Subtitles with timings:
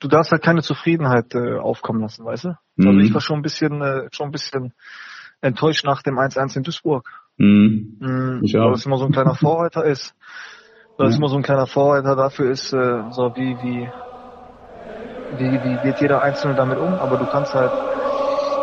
[0.00, 2.48] du darfst halt keine Zufriedenheit äh, aufkommen lassen, weißt du?
[2.76, 2.88] Mhm.
[2.88, 4.72] Also ich war schon ein bisschen, äh, schon ein bisschen
[5.40, 7.08] enttäuscht nach dem 1-1 in Duisburg.
[7.36, 7.98] Mhm.
[8.00, 8.54] Mhm, ich.
[8.54, 10.14] Weil es immer so ein kleiner Vorreiter ist.
[10.96, 11.10] Weil ja.
[11.10, 13.88] es immer so ein kleiner Vorreiter dafür ist, äh, so wie, wie,
[15.38, 17.70] wie, wie geht jeder Einzelne damit um, aber du kannst halt,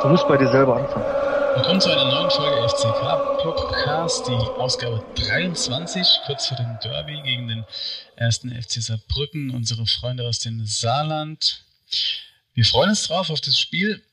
[0.04, 1.27] du musst bei dir selber anfangen.
[1.58, 7.48] Willkommen zu einer neuen Folge FCK Podcast, die Ausgabe 23, kurz vor dem Derby gegen
[7.48, 7.66] den
[8.16, 11.64] ersten FC Saarbrücken, unsere Freunde aus dem Saarland.
[12.54, 14.04] Wir freuen uns drauf auf das Spiel,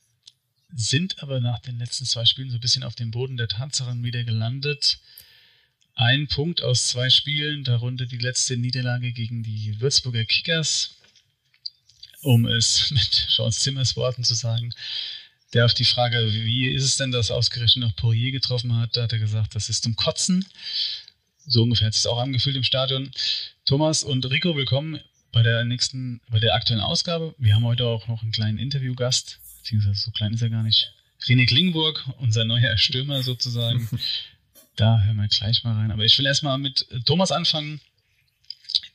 [0.74, 4.02] sind aber nach den letzten zwei Spielen so ein bisschen auf dem Boden der Tatsachen
[4.02, 4.98] wieder gelandet.
[5.96, 10.96] Ein Punkt aus zwei Spielen, darunter die letzte Niederlage gegen die Würzburger Kickers,
[12.22, 14.72] um es mit Sean Zimmers Worten zu sagen
[15.54, 19.04] der auf die Frage, wie ist es denn, dass ausgerechnet noch Poirier getroffen hat, da
[19.04, 20.44] hat er gesagt, das ist zum Kotzen.
[21.46, 23.10] So ungefähr hat es auch angefühlt im Stadion.
[23.64, 24.98] Thomas und Rico, willkommen
[25.30, 27.34] bei der nächsten, bei der aktuellen Ausgabe.
[27.38, 30.92] Wir haben heute auch noch einen kleinen Interviewgast, beziehungsweise so klein ist er gar nicht.
[31.26, 33.88] René Klingburg, unser neuer Stürmer sozusagen.
[34.76, 35.90] da hören wir gleich mal rein.
[35.90, 37.80] Aber ich will erstmal mit Thomas anfangen.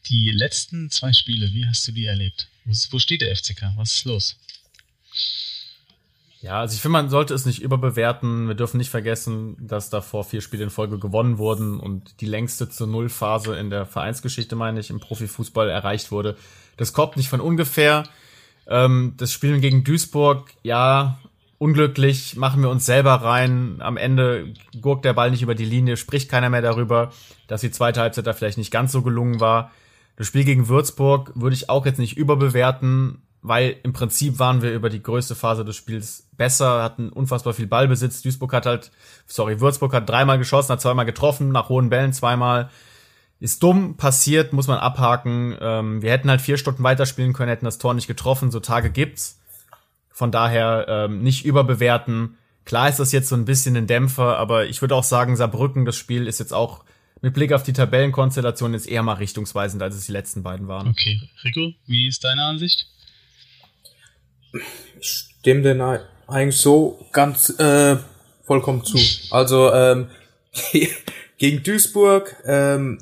[0.07, 2.47] Die letzten zwei Spiele, wie hast du die erlebt?
[2.65, 3.73] Wo, steht der FCK?
[3.75, 4.35] Was ist los?
[6.41, 8.47] Ja, also ich finde, man sollte es nicht überbewerten.
[8.47, 12.69] Wir dürfen nicht vergessen, dass davor vier Spiele in Folge gewonnen wurden und die längste
[12.69, 16.37] zur Nullphase in der Vereinsgeschichte, meine ich, im Profifußball erreicht wurde.
[16.77, 18.03] Das kommt nicht von ungefähr.
[18.67, 21.19] Ähm, das Spielen gegen Duisburg, ja,
[21.57, 23.77] unglücklich, machen wir uns selber rein.
[23.79, 27.11] Am Ende gurkt der Ball nicht über die Linie, spricht keiner mehr darüber,
[27.47, 29.71] dass die zweite Halbzeit da vielleicht nicht ganz so gelungen war.
[30.15, 34.73] Das Spiel gegen Würzburg würde ich auch jetzt nicht überbewerten weil im Prinzip waren wir
[34.73, 38.21] über die größte Phase des Spiels besser, hatten unfassbar viel Ballbesitz.
[38.21, 38.91] Duisburg hat halt,
[39.27, 42.69] sorry, Würzburg hat dreimal geschossen, hat zweimal getroffen, nach hohen Bällen zweimal.
[43.39, 45.55] Ist dumm, passiert, muss man abhaken.
[45.61, 48.51] Ähm, wir hätten halt vier Stunden weiterspielen können, hätten das Tor nicht getroffen.
[48.51, 49.39] So Tage gibt's.
[50.09, 52.37] Von daher ähm, nicht überbewerten.
[52.65, 55.85] Klar ist das jetzt so ein bisschen ein Dämpfer, aber ich würde auch sagen, Saarbrücken,
[55.85, 56.83] das Spiel ist jetzt auch
[57.21, 60.89] mit Blick auf die Tabellenkonstellation jetzt eher mal richtungsweisend, als es die letzten beiden waren.
[60.89, 62.87] Okay, Rico, wie ist deine Ansicht?
[64.99, 65.81] Ich stimme denn
[66.27, 67.97] eigentlich so ganz äh,
[68.45, 68.97] vollkommen zu.
[69.31, 70.09] Also ähm,
[71.37, 72.99] gegen Duisburg, ähm,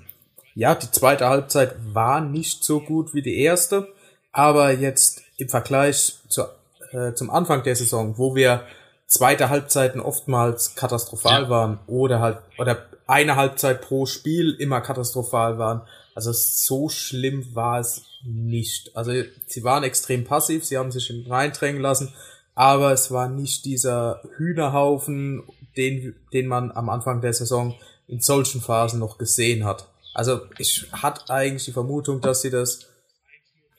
[0.56, 3.88] ja, die zweite Halbzeit war nicht so gut wie die erste,
[4.32, 6.44] aber jetzt im Vergleich zu,
[6.92, 8.64] äh, zum Anfang der Saison, wo wir
[9.08, 11.50] zweite Halbzeiten oftmals katastrophal ja.
[11.50, 15.82] waren oder halt oder eine Halbzeit pro Spiel immer katastrophal waren.
[16.14, 18.96] Also so schlimm war es nicht.
[18.96, 19.12] Also
[19.46, 22.14] sie waren extrem passiv, sie haben sich reindrängen lassen,
[22.56, 25.44] aber es war nicht dieser Hühnerhaufen,
[25.78, 27.76] den, den man am Anfang der Saison
[28.08, 29.88] in solchen Phasen noch gesehen hat.
[30.14, 32.88] Also ich hatte eigentlich die Vermutung, dass sie das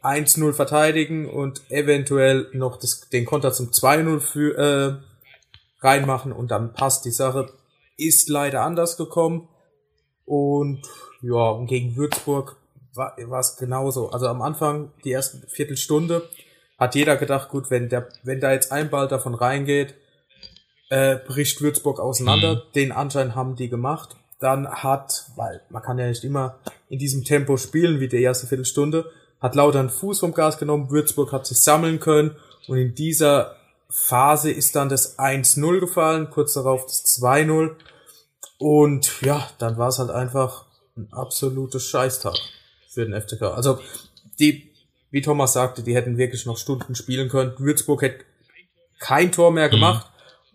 [0.03, 6.73] 1-0 verteidigen und eventuell noch das, den Konter zum 2-0 für, äh, reinmachen und dann
[6.73, 7.51] passt die Sache.
[7.99, 9.49] Ist leider anders gekommen.
[10.25, 10.83] Und
[11.21, 12.57] ja, gegen Würzburg
[12.95, 14.09] war, war es genauso.
[14.11, 16.29] Also am Anfang, die ersten Viertelstunde,
[16.79, 19.95] hat jeder gedacht, gut, wenn der, wenn da jetzt ein Ball davon reingeht,
[20.91, 22.55] äh, bricht Würzburg auseinander.
[22.55, 22.73] Mhm.
[22.75, 24.17] Den Anschein haben die gemacht.
[24.41, 28.47] Dann hat, weil man kann ja nicht immer in diesem Tempo spielen wie die erste
[28.47, 29.11] Viertelstunde,
[29.41, 32.37] hat lauter einen Fuß vom Gas genommen, Würzburg hat sich sammeln können
[32.69, 33.57] und in dieser
[33.91, 37.77] Phase ist dann das 1-0 gefallen, kurz darauf das 2-0
[38.59, 40.67] und ja, dann war es halt einfach
[40.97, 42.37] ein absolutes Scheißtag
[42.89, 43.43] für den FCK.
[43.43, 43.81] Also
[44.39, 44.73] die,
[45.11, 47.55] wie Thomas sagte, die hätten wirklich noch Stunden spielen können.
[47.59, 48.25] Würzburg hätte
[48.99, 50.07] kein Tor mehr gemacht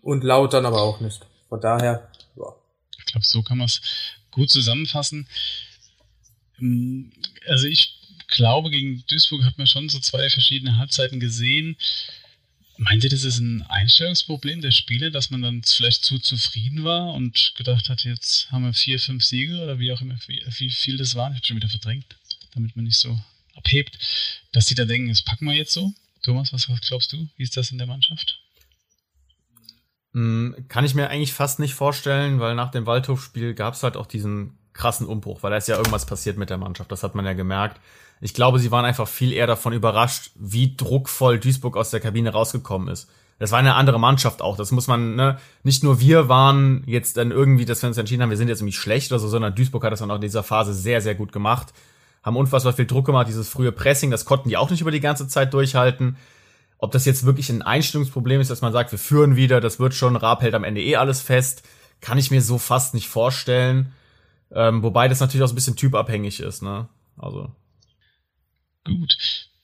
[0.02, 0.10] mhm.
[0.10, 1.26] und Lautern aber auch nicht.
[1.48, 2.54] Von daher, ja.
[2.98, 3.80] Ich glaube, so kann man es
[4.30, 5.28] gut zusammenfassen.
[6.58, 7.10] Mm,
[7.48, 11.76] also ich glaube, gegen Duisburg hat man schon so zwei verschiedene Halbzeiten gesehen.
[12.76, 17.14] Meint ihr, das ist ein Einstellungsproblem der Spieler, dass man dann vielleicht zu zufrieden war
[17.14, 20.96] und gedacht hat, jetzt haben wir vier, fünf Siege oder wie auch immer, wie viel
[20.96, 21.32] das waren?
[21.32, 22.16] Ich habe schon wieder verdrängt
[22.54, 23.18] damit man nicht so
[23.56, 23.98] abhebt,
[24.52, 25.92] dass die da denken, das packen wir jetzt so.
[26.22, 27.28] Thomas, was glaubst du?
[27.36, 28.40] Wie ist das in der Mannschaft?
[30.12, 33.96] Hm, kann ich mir eigentlich fast nicht vorstellen, weil nach dem Waldhofspiel gab es halt
[33.96, 37.14] auch diesen krassen Umbruch, weil da ist ja irgendwas passiert mit der Mannschaft, das hat
[37.14, 37.80] man ja gemerkt.
[38.20, 42.30] Ich glaube, sie waren einfach viel eher davon überrascht, wie druckvoll Duisburg aus der Kabine
[42.30, 43.08] rausgekommen ist.
[43.38, 44.56] Das war eine andere Mannschaft auch.
[44.56, 48.22] Das muss man, ne, nicht nur wir waren jetzt dann irgendwie, dass wir uns entschieden
[48.22, 50.20] haben, wir sind jetzt nämlich schlecht oder so, sondern Duisburg hat das dann auch in
[50.20, 51.72] dieser Phase sehr, sehr gut gemacht
[52.24, 55.00] haben unfassbar viel Druck gemacht, dieses frühe Pressing, das konnten die auch nicht über die
[55.00, 56.16] ganze Zeit durchhalten.
[56.78, 59.94] Ob das jetzt wirklich ein Einstellungsproblem ist, dass man sagt, wir führen wieder, das wird
[59.94, 61.62] schon, Raab hält am Ende eh alles fest,
[62.00, 63.92] kann ich mir so fast nicht vorstellen.
[64.52, 66.88] Ähm, wobei das natürlich auch so ein bisschen typabhängig ist, ne?
[67.16, 67.54] Also.
[68.84, 69.16] Gut.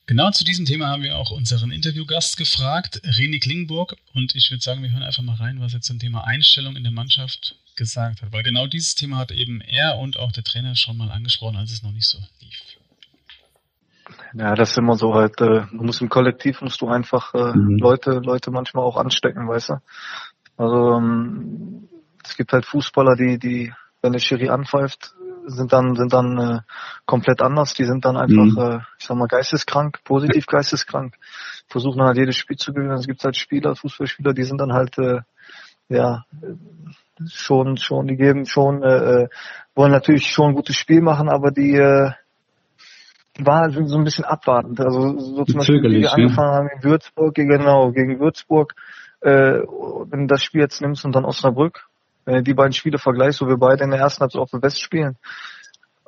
[0.07, 3.95] Genau zu diesem Thema haben wir auch unseren Interviewgast gefragt, René Klingburg.
[4.13, 6.83] Und ich würde sagen, wir hören einfach mal rein, was er zum Thema Einstellung in
[6.83, 8.33] der Mannschaft gesagt hat.
[8.33, 11.71] Weil genau dieses Thema hat eben er und auch der Trainer schon mal angesprochen, als
[11.71, 12.61] es noch nicht so lief.
[14.33, 17.53] Ja, das ist immer so halt, äh, du musst im Kollektiv musst du einfach äh,
[17.55, 17.77] mhm.
[17.77, 19.73] Leute, Leute manchmal auch anstecken, weißt du?
[20.57, 21.87] Also ähm,
[22.23, 25.13] es gibt halt Fußballer, die, die, wenn der Schiri anpfeift,
[25.45, 26.59] sind dann sind dann äh,
[27.05, 27.73] komplett anders.
[27.73, 28.57] Die sind dann einfach, mhm.
[28.57, 31.15] äh, ich sag mal, geisteskrank, positiv geisteskrank,
[31.67, 32.91] versuchen dann halt jedes Spiel zu gewinnen.
[32.91, 35.21] Es gibt halt Spieler, Fußballspieler, die sind dann halt äh,
[35.89, 36.25] ja
[37.27, 39.29] schon schon, die geben schon, äh, äh
[39.75, 42.11] wollen natürlich schon ein gutes Spiel machen, aber die äh,
[43.39, 44.79] war so ein bisschen abwartend.
[44.79, 48.73] Also so zum Beispiel, wie wir angefangen haben in Würzburg, genau, gegen Würzburg,
[49.21, 51.87] äh, wenn du das Spiel jetzt nimmst und dann Osnabrück,
[52.25, 54.61] wenn du die beiden Spiele vergleichst, wo wir beide in der ersten Halbzeit auf der
[54.61, 55.17] West spielen,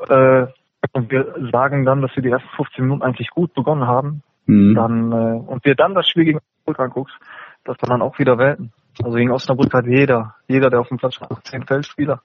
[0.09, 0.47] äh,
[0.91, 4.75] und wir sagen dann, dass wir die ersten 15 Minuten eigentlich gut begonnen haben, mhm.
[4.75, 7.15] dann äh, und wir dann das Spiel gegen Osnabrück anguckst,
[7.63, 8.73] das war dann auch wieder Welten.
[9.01, 12.21] Also gegen Osnabrück hat jeder, jeder, der auf dem Platz stand, zehn Feldspieler,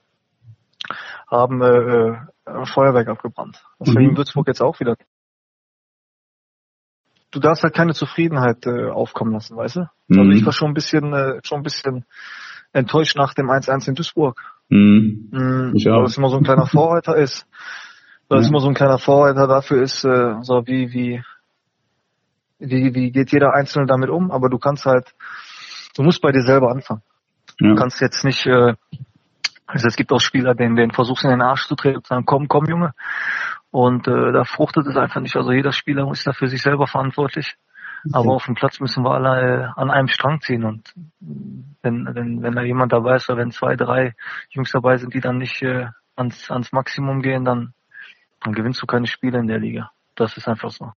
[1.31, 3.63] haben äh, äh, Feuerwerk abgebrannt.
[3.79, 4.01] Das mhm.
[4.01, 4.97] in Würzburg jetzt auch wieder.
[7.31, 9.81] Du darfst halt keine Zufriedenheit äh, aufkommen lassen, weißt du?
[10.09, 10.19] Mhm.
[10.19, 12.05] Also ich war schon ein bisschen, äh, schon ein bisschen
[12.73, 14.41] enttäuscht nach dem 1-1 in Duisburg.
[14.69, 15.29] Mhm.
[15.31, 15.99] Mhm, ich auch.
[15.99, 17.47] Weil es immer so ein kleiner Vorreiter ist.
[18.29, 18.43] Weil ja.
[18.43, 21.23] es immer so ein kleiner Vorreiter dafür ist, äh, so wie, wie,
[22.59, 25.15] wie, wie geht jeder Einzelne damit um, aber du kannst halt,
[25.97, 27.03] du musst bei dir selber anfangen.
[27.59, 27.71] Ja.
[27.71, 28.75] Du kannst jetzt nicht, äh,
[29.67, 32.27] also es gibt auch Spieler, denen, denen versuchst in den Arsch zu treten und sagen,
[32.27, 32.93] komm, komm, Junge.
[33.71, 35.37] Und äh, da fruchtet es einfach nicht.
[35.37, 37.57] Also jeder Spieler ist da für sich selber verantwortlich.
[38.13, 40.65] Aber auf dem Platz müssen wir alle äh, an einem Strang ziehen.
[40.65, 40.95] Und
[41.83, 44.15] wenn, wenn, wenn da jemand dabei ist oder wenn zwei, drei
[44.51, 45.87] Jungs dabei sind, die dann nicht äh,
[46.17, 47.75] ans, ans Maximum gehen, dann,
[48.43, 49.91] dann gewinnst du keine Spiele in der Liga.
[50.15, 50.93] Das ist einfach so.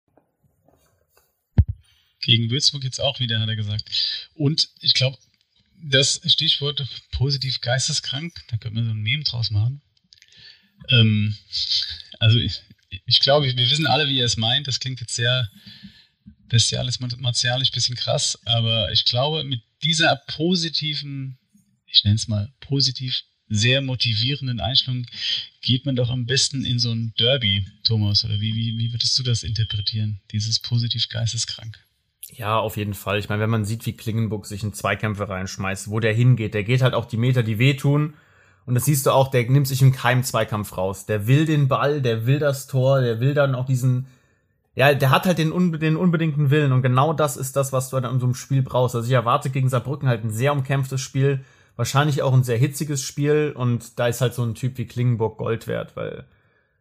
[2.22, 4.30] Gegen Würzburg jetzt auch wieder, hat er gesagt.
[4.36, 5.18] Und ich glaube,
[5.82, 9.82] das Stichwort positiv geisteskrank, da könnte man so ein Meme draus machen.
[10.90, 11.36] Ähm,
[12.20, 12.62] also ich,
[13.06, 14.68] ich glaube, wir wissen alle, wie er es meint.
[14.68, 15.50] Das klingt jetzt sehr
[16.50, 21.38] bestialisch, martialisch, bisschen krass, aber ich glaube, mit dieser positiven,
[21.86, 25.06] ich nenne es mal positiv, sehr motivierenden Einstellung
[25.62, 29.18] geht man doch am besten in so ein Derby, Thomas, oder wie, wie, wie würdest
[29.18, 31.80] du das interpretieren, dieses positiv geisteskrank?
[32.32, 33.18] Ja, auf jeden Fall.
[33.18, 36.64] Ich meine, wenn man sieht, wie Klingenburg sich in Zweikämpfe reinschmeißt, wo der hingeht, der
[36.64, 38.14] geht halt auch die Meter, die wehtun.
[38.66, 41.08] Und das siehst du auch, der nimmt sich im Keim Zweikampf raus.
[41.08, 44.06] Der will den Ball, der will das Tor, der will dann auch diesen,
[44.80, 46.72] ja, der hat halt den, unbe den unbedingten Willen.
[46.72, 48.96] Und genau das ist das, was du dann in so einem Spiel brauchst.
[48.96, 51.44] Also ich erwarte gegen Saarbrücken halt ein sehr umkämpftes Spiel,
[51.76, 53.52] wahrscheinlich auch ein sehr hitziges Spiel.
[53.54, 56.24] Und da ist halt so ein Typ wie Klingenburg Gold wert, weil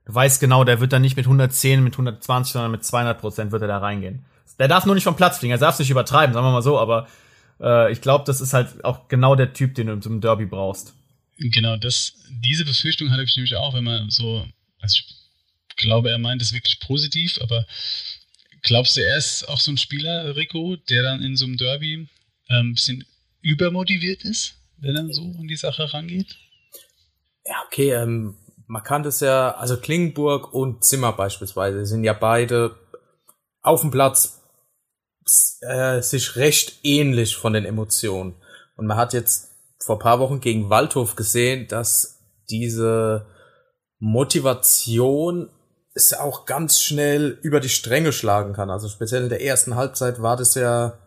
[0.07, 3.51] du weißt genau, der wird dann nicht mit 110, mit 120, sondern mit 200 Prozent
[3.51, 4.25] wird er da reingehen.
[4.61, 6.63] Der darf nur nicht vom Platz fliegen, er darf es nicht übertreiben, sagen wir mal
[6.63, 7.09] so, aber
[7.61, 10.21] äh, ich glaube, das ist halt auch genau der Typ, den du in so einem
[10.21, 10.95] Derby brauchst.
[11.37, 14.47] Genau, das, diese Befürchtung hatte ich nämlich auch, wenn man so,
[14.81, 15.18] also ich
[15.79, 17.67] glaube, er meint es wirklich positiv, aber
[18.63, 22.09] glaubst du, er ist auch so ein Spieler, Rico, der dann in so einem Derby
[22.51, 23.05] ähm, ein bisschen
[23.41, 26.37] übermotiviert ist, wenn er so an die Sache rangeht?
[27.47, 28.37] Ja, okay, ähm,
[28.67, 32.77] man kann das ja, also Klingenburg und Zimmer beispielsweise sind ja beide
[33.63, 34.43] auf dem Platz
[35.61, 38.35] äh, sich recht ähnlich von den Emotionen.
[38.77, 39.53] Und man hat jetzt
[39.85, 43.27] vor paar Wochen gegen Waldhof gesehen, dass diese
[43.99, 45.51] Motivation
[45.99, 48.71] es auch ganz schnell über die Stränge schlagen kann.
[48.71, 50.99] Also speziell in der ersten Halbzeit war das ja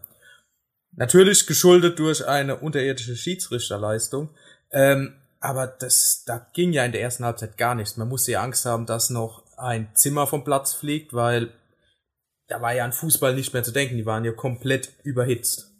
[0.93, 4.29] natürlich geschuldet durch eine unterirdische Schiedsrichterleistung.
[4.71, 7.97] Ähm, aber das, da ging ja in der ersten Halbzeit gar nichts.
[7.97, 11.51] Man musste ja Angst haben, dass noch ein Zimmer vom Platz fliegt, weil
[12.47, 15.71] da war ja an Fußball nicht mehr zu denken, die waren ja komplett überhitzt.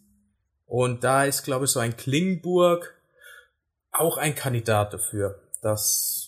[0.66, 2.96] Und da ist, glaube ich, so ein Klingenburg
[3.92, 6.21] auch ein Kandidat dafür, dass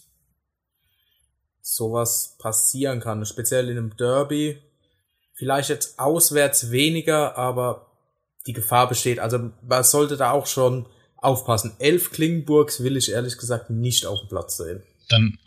[1.63, 4.61] sowas passieren kann, speziell in einem Derby.
[5.33, 7.89] Vielleicht jetzt auswärts weniger, aber
[8.45, 9.19] die Gefahr besteht.
[9.19, 11.75] Also man sollte da auch schon aufpassen.
[11.79, 14.83] Elf Klingenburgs will ich ehrlich gesagt nicht auf dem Platz sehen.
[15.07, 15.39] Dann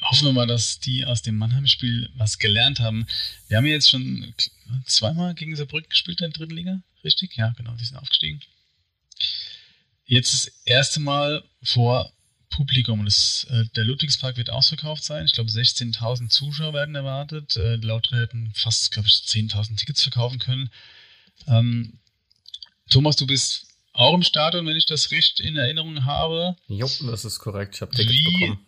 [0.00, 3.06] hoffen wir mal, dass die aus dem Mannheim-Spiel was gelernt haben.
[3.48, 4.34] Wir haben jetzt schon
[4.86, 7.36] zweimal gegen Saarbrücken gespielt in der dritten Liga, richtig?
[7.36, 8.40] Ja, genau, die sind aufgestiegen.
[10.06, 12.10] Jetzt das erste Mal vor
[12.52, 13.04] Publikum.
[13.04, 15.24] Das, äh, der Ludwigspark wird ausverkauft sein.
[15.24, 17.56] Ich glaube, 16.000 Zuschauer werden erwartet.
[17.56, 20.70] Äh, laut hätten fast, glaube ich, 10.000 Tickets verkaufen können.
[21.48, 21.98] Ähm,
[22.88, 26.56] Thomas, du bist auch im Stadion, wenn ich das richtig in Erinnerung habe.
[26.68, 27.74] Jo, das ist korrekt.
[27.74, 28.66] Ich habe Tickets Wie bekommen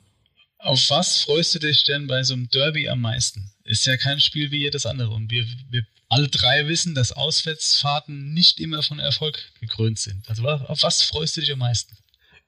[0.58, 3.52] Auf was freust du dich denn bei so einem Derby am meisten?
[3.64, 5.10] Ist ja kein Spiel wie jedes andere.
[5.10, 10.28] Und wir, wir alle drei wissen, dass Auswärtsfahrten nicht immer von Erfolg gekrönt sind.
[10.28, 11.96] Also auf was freust du dich am meisten?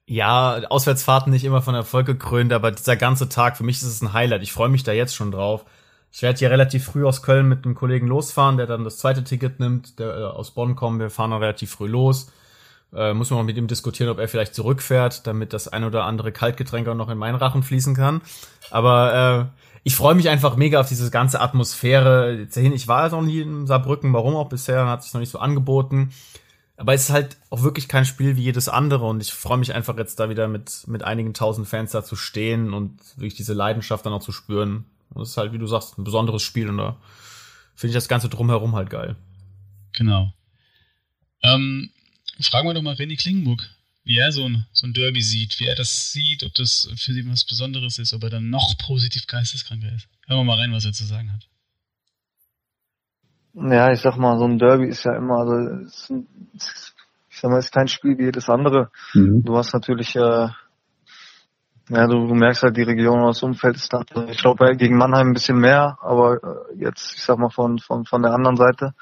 [0.08, 4.02] Ja, Auswärtsfahrten nicht immer von Erfolg gekrönt, aber dieser ganze Tag, für mich ist es
[4.02, 4.42] ein Highlight.
[4.42, 5.64] Ich freue mich da jetzt schon drauf.
[6.12, 9.24] Ich werde hier relativ früh aus Köln mit einem Kollegen losfahren, der dann das zweite
[9.24, 11.00] Ticket nimmt, der äh, aus Bonn kommt.
[11.00, 12.30] Wir fahren dann relativ früh los.
[12.94, 16.30] Äh, muss man mit ihm diskutieren, ob er vielleicht zurückfährt, damit das ein oder andere
[16.30, 18.22] Kaltgetränk auch noch in meinen Rachen fließen kann.
[18.70, 22.46] Aber äh, ich freue mich einfach mega auf diese ganze Atmosphäre.
[22.54, 26.12] Ich war noch nie in Saarbrücken, warum auch bisher, hat sich noch nicht so angeboten.
[26.76, 29.74] Aber es ist halt auch wirklich kein Spiel wie jedes andere und ich freue mich
[29.74, 33.54] einfach jetzt da wieder mit, mit einigen tausend Fans da zu stehen und wirklich diese
[33.54, 34.84] Leidenschaft dann auch zu spüren.
[35.10, 36.98] Und es ist halt, wie du sagst, ein besonderes Spiel und da
[37.74, 39.16] finde ich das Ganze drumherum halt geil.
[39.92, 40.34] Genau.
[41.42, 41.90] Ähm,
[42.40, 43.66] fragen wir doch mal René Klingenburg,
[44.04, 47.12] wie er so ein, so ein Derby sieht, wie er das sieht, ob das für
[47.12, 50.08] ihn was Besonderes ist, ob er dann noch positiv geisteskranker ist.
[50.26, 51.48] Hören wir mal rein, was er zu sagen hat.
[53.58, 56.12] Ja, ich sag mal, so ein Derby ist ja immer, also ist,
[57.30, 58.90] ich sag mal, ist kein Spiel wie jedes andere.
[59.14, 59.44] Mhm.
[59.44, 60.48] Du hast natürlich, äh,
[61.88, 64.02] ja, du, du merkst halt die Region aus Umfeld ist da.
[64.28, 68.04] Ich glaube gegen Mannheim ein bisschen mehr, aber äh, jetzt, ich sag mal von von
[68.04, 68.92] von der anderen Seite.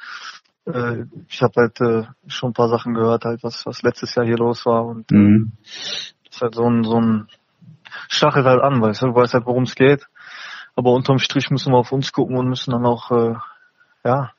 [0.66, 4.24] Äh, ich habe halt äh, schon ein paar Sachen gehört, halt was was letztes Jahr
[4.24, 5.52] hier los war und äh, mhm.
[6.30, 7.26] ist halt so ein so ein
[8.08, 10.06] stachelt halt an, weißt du, du weißt halt, worum es geht.
[10.76, 13.34] Aber unterm Strich müssen wir auf uns gucken und müssen dann auch äh,
[14.04, 14.33] ja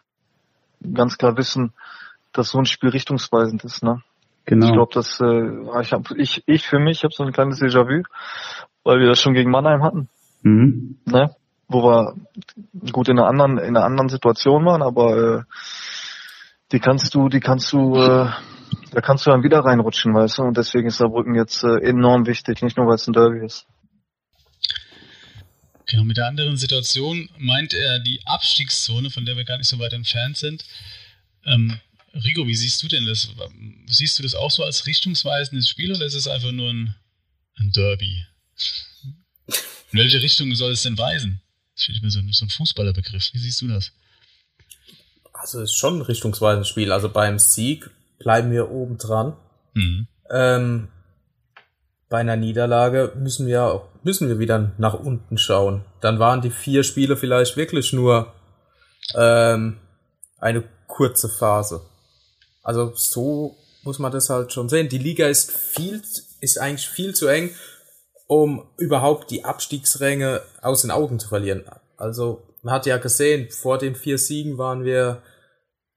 [0.94, 1.74] ganz klar wissen,
[2.34, 3.84] dass so ein Spiel richtungsweisend ist.
[3.84, 4.02] Ne?
[4.46, 4.66] Genau.
[4.66, 8.04] Ich glaube, dass äh, ich, hab, ich, ich für mich habe so ein kleines Déjà-vu,
[8.84, 10.10] weil wir das schon gegen Mannheim hatten.
[10.44, 10.98] Mhm.
[11.06, 11.36] Ne?
[11.68, 12.14] Wo wir
[12.92, 15.44] gut in einer anderen, in einer anderen Situation waren, aber äh,
[16.72, 18.30] die kannst du, die kannst du, äh,
[18.92, 20.44] da kannst du dann wieder reinrutschen, weißt du?
[20.44, 23.66] Und deswegen ist Saarbrücken jetzt äh, enorm wichtig, nicht nur weil es ein Derby ist.
[25.88, 29.78] Genau, mit der anderen Situation meint er die Abstiegszone, von der wir gar nicht so
[29.80, 30.66] weit entfernt sind.
[31.46, 31.80] Ähm,
[32.14, 33.30] Rico, wie siehst du denn das?
[33.88, 36.96] Siehst du das auch so als richtungsweisendes Spiel oder ist es einfach nur ein,
[37.58, 38.26] ein Derby?
[39.92, 41.42] In welche Richtung soll es denn weisen?
[41.76, 43.34] Das finde ich mir so, so ein Fußballerbegriff.
[43.34, 43.92] Wie siehst du das?
[45.34, 46.92] Also es ist schon ein richtungsweisendes Spiel.
[46.92, 49.36] Also beim Sieg bleiben wir oben dran.
[49.74, 50.08] Mhm.
[50.32, 50.88] Ähm,
[52.10, 55.84] bei einer Niederlage müssen wir müssen wir wieder nach unten schauen.
[56.02, 58.34] Dann waren die vier Spiele vielleicht wirklich nur
[59.16, 59.78] ähm,
[60.38, 61.82] eine kurze Phase.
[62.62, 64.90] Also so muss man das halt schon sehen.
[64.90, 66.02] Die Liga ist viel,
[66.42, 67.52] ist eigentlich viel zu eng,
[68.28, 71.64] um überhaupt die Abstiegsränge aus den Augen zu verlieren.
[71.98, 75.22] Also man hat ja gesehen, vor den vier Siegen waren wir,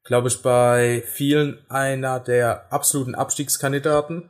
[0.04, 4.28] glaube ich, bei vielen einer der absoluten Abstiegskandidaten.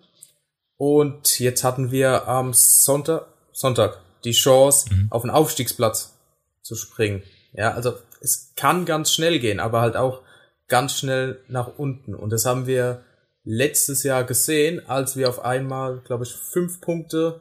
[0.79, 5.09] Und jetzt hatten wir am Sonntag, Sonntag die Chance, mhm.
[5.11, 6.15] auf den Aufstiegsplatz
[6.63, 7.23] zu springen.
[7.53, 10.23] Ja, also es kann ganz schnell gehen, aber halt auch
[10.69, 12.15] ganz schnell nach unten.
[12.15, 13.03] Und das haben wir
[13.43, 17.41] letztes Jahr gesehen, als wir auf einmal, glaube ich, fünf Punkte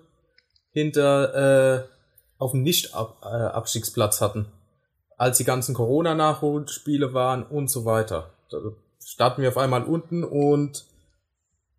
[0.72, 1.84] hinter äh,
[2.40, 4.48] auf dem Nicht-Abstiegsplatz hatten.
[5.18, 8.32] Als die ganzen Corona-Nachholspiele waren und so weiter.
[8.50, 8.58] Da
[9.04, 10.86] starten wir auf einmal unten und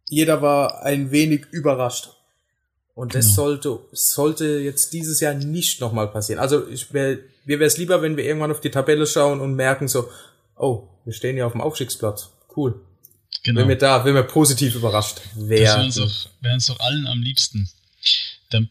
[0.08, 2.10] jeder war ein wenig überrascht.
[2.94, 3.36] Und das genau.
[3.36, 6.40] sollte, sollte jetzt dieses Jahr nicht nochmal passieren.
[6.40, 9.54] Also ich wär, mir wäre es lieber, wenn wir irgendwann auf die Tabelle schauen und
[9.54, 10.10] merken so,
[10.56, 12.30] oh, wir stehen ja auf dem Aufstiegsplatz.
[12.56, 12.80] Cool.
[13.44, 13.60] Genau.
[13.60, 15.86] Wenn wir da, wenn wir positiv überrascht wären.
[15.86, 17.70] Das wäre uns, doch allen am liebsten.
[18.50, 18.68] Dann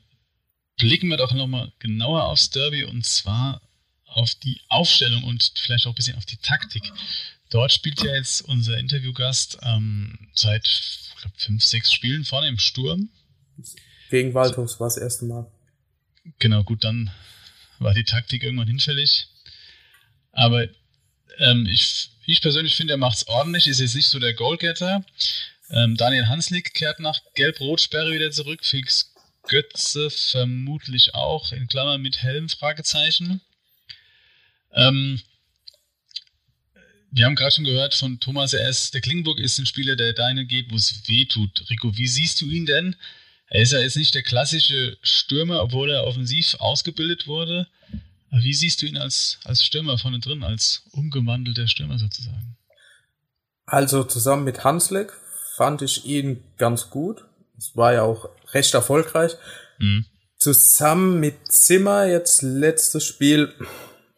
[0.78, 3.62] blicken wir doch nochmal genauer aufs Derby und zwar
[4.08, 6.84] auf die Aufstellung und vielleicht auch ein bisschen auf die Taktik.
[7.50, 10.70] Dort spielt ja jetzt unser Interviewgast ähm, seit
[11.22, 13.10] glaub, fünf, sechs Spielen vorne im Sturm.
[14.10, 15.50] Gegen Waldhof war das erste Mal.
[16.40, 17.12] Genau, gut, dann
[17.80, 19.28] war die Taktik irgendwann hinfällig.
[20.32, 20.68] Aber
[21.40, 25.06] ähm, ich, ich persönlich finde, er macht es ordentlich, ist jetzt nicht so der Goalgetter.
[25.70, 28.64] Ähm, Daniel Hanslik kehrt nach Gelb-Rot-Sperre wieder zurück.
[28.64, 29.14] Felix
[29.48, 33.42] Götze vermutlich auch, in Klammern mit Helm, Fragezeichen.
[34.74, 35.22] Ähm,
[37.18, 40.46] wir haben gerade schon gehört von Thomas R.S., der Klingburg ist ein Spieler, der deine
[40.46, 41.66] geht, wo es weh tut.
[41.70, 42.96] Rico, wie siehst du ihn denn?
[43.50, 47.68] Er ist ja jetzt nicht der klassische Stürmer, obwohl er offensiv ausgebildet wurde.
[48.30, 52.58] Aber wie siehst du ihn als, als Stürmer vorne drin, als umgewandelter Stürmer sozusagen?
[53.66, 55.14] Also zusammen mit Hansleck
[55.56, 57.24] fand ich ihn ganz gut.
[57.58, 59.32] Es war ja auch recht erfolgreich.
[59.80, 60.06] Mhm.
[60.38, 63.54] Zusammen mit Zimmer jetzt letztes Spiel.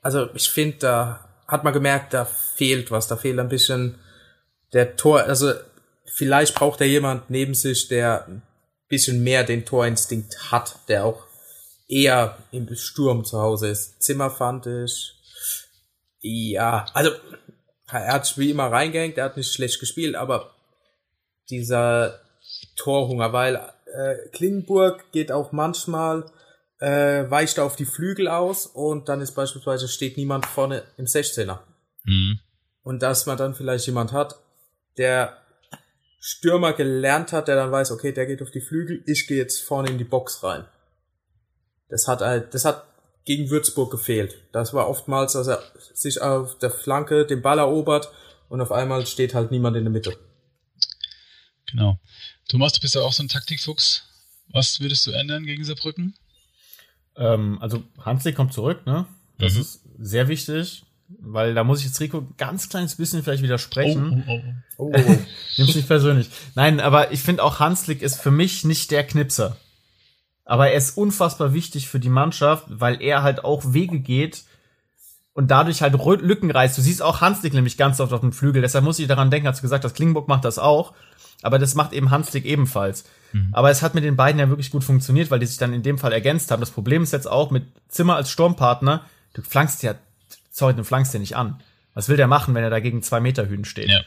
[0.01, 3.07] Also ich finde, da hat man gemerkt, da fehlt was.
[3.07, 3.95] Da fehlt ein bisschen
[4.71, 5.23] der Tor.
[5.23, 5.51] Also
[6.05, 8.43] vielleicht braucht er jemand neben sich, der ein
[8.87, 11.25] bisschen mehr den Torinstinkt hat, der auch
[11.87, 14.01] eher im Sturm zu Hause ist.
[14.01, 15.15] Zimmer fand ich,
[16.21, 17.11] ja, also
[17.91, 20.53] er hat wie immer reingehängt, er hat nicht schlecht gespielt, aber
[21.49, 22.19] dieser
[22.75, 26.31] Torhunger, weil äh, Klingenburg geht auch manchmal,
[26.79, 31.59] äh, weicht auf die Flügel aus und dann ist beispielsweise steht niemand vorne im 16er.
[32.05, 32.39] Mhm.
[32.83, 34.35] Und dass man dann vielleicht jemand hat,
[34.97, 35.37] der
[36.19, 39.61] Stürmer gelernt hat, der dann weiß, okay, der geht auf die Flügel, ich gehe jetzt
[39.61, 40.65] vorne in die Box rein.
[41.89, 42.85] Das hat halt, das hat
[43.25, 44.35] gegen Würzburg gefehlt.
[44.51, 45.61] Das war oftmals, dass er
[45.93, 48.11] sich auf der Flanke den Ball erobert
[48.47, 50.17] und auf einmal steht halt niemand in der Mitte.
[51.69, 51.99] Genau.
[52.47, 54.03] Thomas, du bist ja auch so ein Taktikfuchs.
[54.51, 56.15] Was würdest du ändern gegen Saarbrücken?
[57.19, 59.05] Ähm, also Hanslik kommt zurück, ne?
[59.37, 59.61] Das mhm.
[59.61, 64.23] ist sehr wichtig, weil da muss ich jetzt Rico ganz kleines bisschen vielleicht widersprechen.
[64.27, 64.41] Oh, oh,
[64.77, 64.91] oh.
[64.95, 65.17] oh, oh.
[65.57, 66.29] Nimm's nicht persönlich.
[66.55, 69.57] Nein, aber ich finde auch Hanslik ist für mich nicht der Knipser.
[70.45, 74.43] Aber er ist unfassbar wichtig für die Mannschaft, weil er halt auch Wege geht
[75.33, 76.77] und dadurch halt Lücken reißt.
[76.77, 78.61] Du siehst auch Hanslik nämlich ganz oft auf dem Flügel.
[78.61, 80.93] Deshalb muss ich daran denken, als du gesagt hast, Klingenburg macht das auch.
[81.41, 83.05] Aber das macht eben Hanslik ebenfalls.
[83.33, 83.49] Mhm.
[83.51, 85.83] Aber es hat mit den beiden ja wirklich gut funktioniert, weil die sich dann in
[85.83, 86.59] dem Fall ergänzt haben.
[86.59, 89.95] Das Problem ist jetzt auch mit Zimmer als Sturmpartner, du flankst ja,
[90.51, 91.59] sorry, du flankst ja nicht an.
[91.93, 93.89] Was will der machen, wenn er dagegen zwei Meter Hühn steht?
[93.89, 94.01] Ja.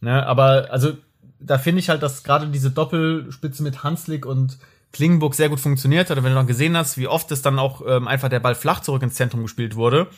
[0.00, 0.96] Ne, aber also
[1.40, 4.58] da finde ich halt, dass gerade diese Doppelspitze mit Hanslik und
[4.92, 6.18] Klingenburg sehr gut funktioniert hat.
[6.18, 8.54] Und wenn du noch gesehen hast, wie oft es dann auch ähm, einfach der Ball
[8.54, 10.08] flach zurück ins Zentrum gespielt wurde,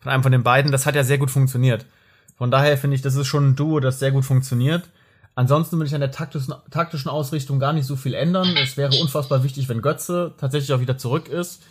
[0.00, 1.86] von einem von den beiden, das hat ja sehr gut funktioniert.
[2.36, 4.88] Von daher finde ich, das ist schon ein Duo, das sehr gut funktioniert.
[5.40, 8.54] Ansonsten würde ich an der taktischen, taktischen Ausrichtung gar nicht so viel ändern.
[8.58, 11.62] Es wäre unfassbar wichtig, wenn Götze tatsächlich auch wieder zurück ist.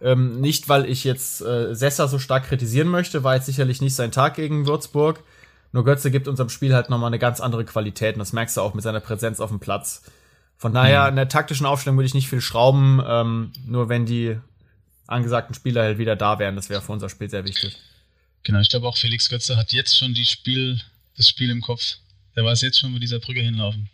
[0.00, 3.96] Ähm, nicht, weil ich jetzt äh, Sessa so stark kritisieren möchte, war jetzt sicherlich nicht
[3.96, 5.24] sein Tag gegen Würzburg.
[5.72, 8.60] Nur Götze gibt unserem Spiel halt nochmal eine ganz andere Qualität und das merkst du
[8.60, 10.02] auch mit seiner Präsenz auf dem Platz.
[10.56, 11.08] Von daher, mhm.
[11.08, 14.38] in der taktischen Aufstellung würde ich nicht viel schrauben, ähm, nur wenn die
[15.08, 17.76] angesagten Spieler halt wieder da wären, das wäre für unser Spiel sehr wichtig.
[18.44, 20.80] Genau, ich glaube auch Felix Götze hat jetzt schon die Spiel,
[21.16, 21.96] das Spiel im Kopf.
[22.38, 23.88] Der weiß jetzt schon, wo dieser Brücke hinlaufen,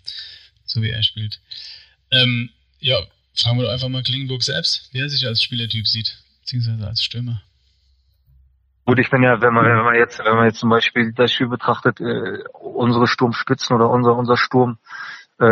[0.66, 1.40] so wie er spielt.
[2.11, 2.98] Ähm, ja,
[3.35, 7.02] fragen wir doch einfach mal Klingenburg selbst, wie er sich als Spielertyp sieht, beziehungsweise als
[7.02, 7.40] Stürmer.
[8.85, 11.33] Gut, ich bin ja, wenn man, wenn man jetzt, wenn man jetzt zum Beispiel das
[11.33, 14.76] Spiel betrachtet, äh, unsere Sturmspitzen oder unser, unser Sturm,
[15.38, 15.46] äh,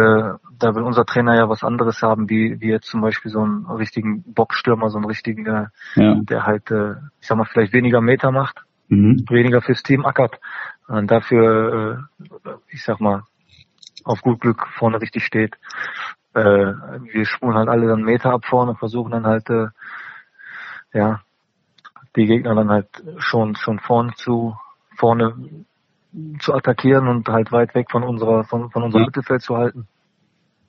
[0.59, 3.65] da will unser Trainer ja was anderes haben, wie, wie jetzt zum Beispiel so einen
[3.71, 6.17] richtigen Boxstürmer, so einen richtigen, äh, ja.
[6.17, 9.25] der halt, äh, ich sag mal, vielleicht weniger Meter macht, mhm.
[9.31, 10.39] weniger fürs Team ackert
[10.89, 13.23] und dafür, äh, ich sag mal,
[14.05, 15.57] auf gut Glück vorne richtig steht.
[16.35, 19.69] Äh, wir spulen halt alle dann Meter ab vorne, versuchen dann halt, äh,
[20.93, 21.21] ja,
[22.17, 24.57] die Gegner dann halt schon schon vorne zu
[24.97, 25.35] vorne
[26.41, 29.07] zu attackieren und halt weit weg von unserer von, von unserem ja.
[29.07, 29.89] Mittelfeld zu halten.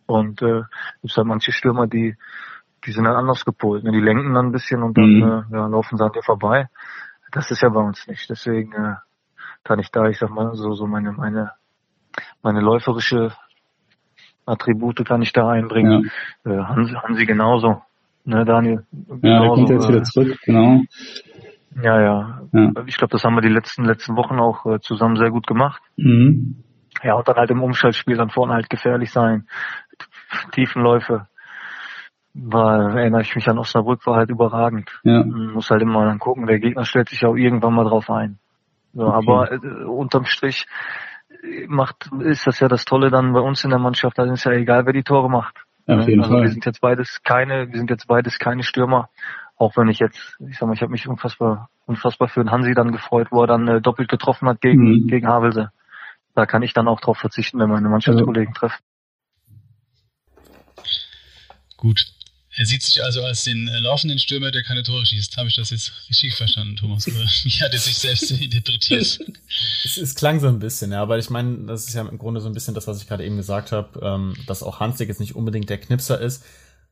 [0.06, 0.64] Und äh,
[1.02, 2.16] gibt halt manche Stürmer, die
[2.86, 3.84] die sind dann anders gepolt.
[3.84, 3.92] Ne?
[3.92, 5.46] Die lenken dann ein bisschen und dann mhm.
[5.52, 6.70] äh, ja, laufen sie an dir vorbei.
[7.32, 8.30] Das ist ja bei uns nicht.
[8.30, 8.96] Deswegen äh,
[9.64, 11.52] kann ich da, ich sag mal, so so meine meine
[12.42, 13.32] meine läuferische
[14.46, 16.12] Attribute kann ich da einbringen.
[16.46, 16.52] Ja.
[16.52, 17.82] Äh, haben, haben sie genauso.
[18.26, 18.86] Ne, Daniel?
[18.92, 20.82] Genauso, ja, kommt jetzt wieder zurück, genau.
[21.82, 22.42] Ja, ja.
[22.54, 22.72] ja.
[22.86, 25.82] Ich glaube, das haben wir die letzten letzten Wochen auch äh, zusammen sehr gut gemacht.
[25.98, 26.64] Mhm.
[27.04, 29.48] Ja, und dann halt im Umschaltspiel dann vorne halt gefährlich sein.
[30.52, 31.28] Tiefenläufe.
[32.36, 34.90] War, erinnere ich mich an Osnabrück, war halt überragend.
[35.04, 35.24] Ja.
[35.24, 38.40] Man muss halt immer dann gucken, der Gegner stellt sich auch irgendwann mal drauf ein.
[38.96, 39.12] Okay.
[39.12, 40.68] Aber äh, unterm Strich
[41.68, 44.52] macht, ist das ja das Tolle dann bei uns in der Mannschaft, da ist ja
[44.52, 45.56] egal, wer die Tore macht.
[45.88, 46.44] Ja, auf jeden also Fall.
[46.44, 49.10] wir sind jetzt beides keine, wir sind jetzt beides keine Stürmer.
[49.58, 52.74] Auch wenn ich jetzt, ich sag mal, ich habe mich unfassbar, unfassbar für den Hansi
[52.74, 55.08] dann gefreut, wo er dann äh, doppelt getroffen hat gegen, mhm.
[55.08, 55.72] gegen Havelse.
[56.36, 58.60] Da kann ich dann auch drauf verzichten, wenn meine Mannschaftskollegen also.
[58.60, 58.84] treffen.
[61.78, 62.06] Gut.
[62.56, 65.38] Er sieht sich also als den äh, laufenden Stürmer, der keine Tore schießt.
[65.38, 67.08] Habe ich das jetzt richtig verstanden, Thomas?
[67.44, 69.20] Wie hat er sich selbst interpretiert?
[69.84, 72.42] es, es, klang so ein bisschen, ja, aber ich meine, das ist ja im Grunde
[72.42, 75.20] so ein bisschen das, was ich gerade eben gesagt habe, ähm, dass auch Hanslik jetzt
[75.20, 76.44] nicht unbedingt der Knipser ist.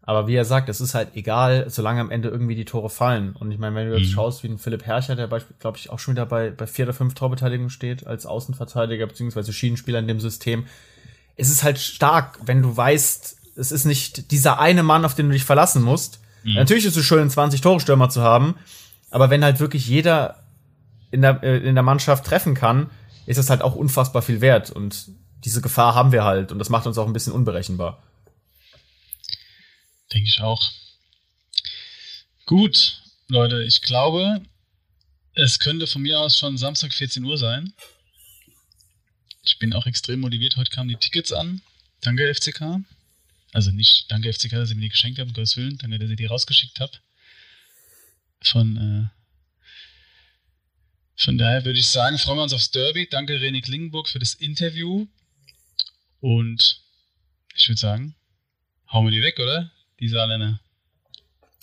[0.04, 3.34] Aber wie er sagt, es ist halt egal, solange am Ende irgendwie die Tore fallen.
[3.34, 4.14] Und ich meine, wenn du jetzt mhm.
[4.14, 6.86] schaust, wie ein Philipp Herrscher, der beispielsweise, glaube ich, auch schon wieder bei, bei vier
[6.86, 10.66] oder fünf Torbeteiligungen steht, als Außenverteidiger beziehungsweise Schienenspieler in dem System,
[11.36, 15.28] ist es halt stark, wenn du weißt, es ist nicht dieser eine Mann, auf den
[15.28, 16.20] du dich verlassen musst.
[16.44, 16.56] Mhm.
[16.56, 18.56] Natürlich ist es schön, 20 Tore-Stürmer zu haben,
[19.10, 20.44] aber wenn halt wirklich jeder
[21.12, 22.90] in der, äh, in der Mannschaft treffen kann,
[23.26, 24.72] ist es halt auch unfassbar viel wert.
[24.72, 25.10] Und
[25.44, 28.02] diese Gefahr haben wir halt und das macht uns auch ein bisschen unberechenbar.
[30.14, 30.72] Denke ich auch.
[32.46, 34.42] Gut, Leute, ich glaube,
[35.34, 37.74] es könnte von mir aus schon Samstag 14 Uhr sein.
[39.44, 40.58] Ich bin auch extrem motiviert.
[40.58, 41.62] Heute kamen die Tickets an.
[42.02, 42.82] Danke, FCK.
[43.54, 45.78] Also nicht danke, FCK, dass ihr mir die geschenkt habt, um Gottes Willen.
[45.78, 47.02] Danke, dass ihr die rausgeschickt habt.
[48.44, 49.10] Von, äh,
[51.18, 53.08] von daher würde ich sagen, freuen wir uns aufs Derby.
[53.10, 55.08] Danke René Klingenburg für das Interview.
[56.22, 56.82] Und
[57.56, 58.16] ich würde sagen,
[58.92, 59.72] hauen wir die weg, oder?
[60.00, 60.60] Die Saarländer.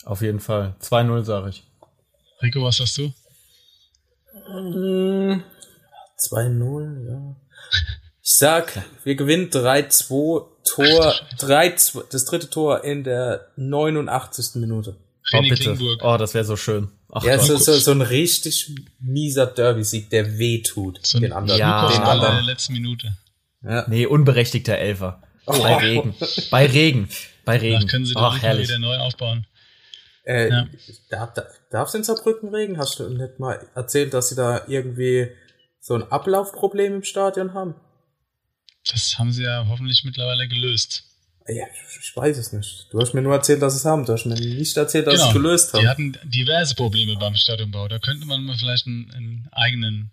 [0.04, 0.76] Auf jeden Fall.
[0.80, 1.62] 2-0, sage ich.
[2.42, 3.12] Rico, was hast du?
[6.18, 7.36] 2-0, ja.
[8.22, 14.60] Ich sag, wir gewinnen 3-2, Tor, 3 -2, das dritte Tor in der 89.
[14.60, 14.96] Minute.
[15.32, 15.76] Oh, bitte.
[16.02, 16.88] Oh, das wäre so schön.
[17.10, 21.00] Ach, ja, so, so, so ein richtig mieser Derby-Sieg, der weh tut.
[21.06, 21.58] So den anderen.
[21.58, 22.38] Ja, den anderen.
[22.38, 23.16] in der letzten Minute.
[23.62, 23.84] Ja.
[23.88, 25.22] Nee, unberechtigter Elfer.
[25.46, 25.58] Oh.
[25.62, 26.14] Bei Regen.
[26.50, 27.08] Bei Regen.
[27.44, 27.82] Bei Regen.
[27.84, 28.68] Ach, können sie den herrlich.
[28.68, 29.46] wieder neu aufbauen.
[30.24, 30.68] Äh, ja.
[31.08, 31.32] darf,
[31.70, 32.76] darf es in Saarbrücken Regen?
[32.76, 35.28] Hast du nicht mal erzählt, dass sie da irgendwie
[35.80, 37.74] so ein Ablaufproblem im Stadion haben?
[38.90, 41.04] Das haben sie ja hoffentlich mittlerweile gelöst.
[41.46, 41.66] Ja,
[42.02, 42.86] ich weiß es nicht.
[42.90, 44.04] Du hast mir nur erzählt, dass sie es haben.
[44.04, 45.24] Du hast mir nicht erzählt, dass genau.
[45.24, 45.80] sie es gelöst haben.
[45.80, 47.88] Die hatten diverse Probleme beim Stadionbau.
[47.88, 50.10] Da könnte man mal vielleicht einen, einen eigenen,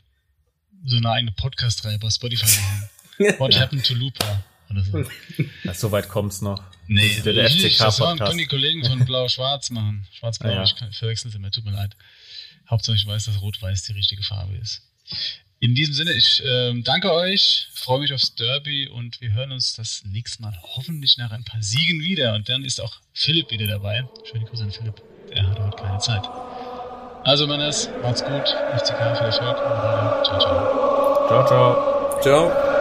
[0.86, 2.90] so eine eigene Podcast-Reihe bei Spotify machen.
[3.40, 4.44] What happened to Looper?
[4.70, 5.06] Oder so.
[5.64, 6.64] Ja, so weit kommt's noch.
[6.88, 10.08] Nee, der, der FCK das waren, können die Kollegen von Blau-Schwarz machen.
[10.14, 10.64] Schwarz-Blau, ah, ja.
[10.64, 11.96] ich verwechsel es immer, tut mir leid.
[12.70, 14.82] Hauptsache ich weiß, dass Rot-Weiß die richtige Farbe ist.
[15.60, 19.74] In diesem Sinne, ich ähm, danke euch, freue mich aufs Derby und wir hören uns
[19.74, 22.36] das nächste Mal hoffentlich nach ein paar Siegen wieder.
[22.36, 24.08] Und dann ist auch Philipp wieder dabei.
[24.30, 25.02] Schöne Grüße an Philipp.
[25.32, 26.24] Er hat heute keine Zeit.
[27.24, 28.48] Also, Männers, macht's gut.
[28.78, 29.58] FCK viel Erfolg.
[30.26, 31.28] Ciao, ciao.
[31.28, 32.22] Ciao, ciao.
[32.22, 32.75] Ciao.